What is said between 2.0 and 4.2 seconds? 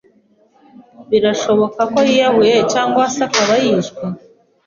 yiyahuye cyangwa se akaba yishwe?